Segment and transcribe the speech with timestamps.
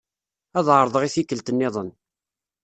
[0.57, 1.89] Ad ɛeṛḍeɣ i tikkelt nniḍen.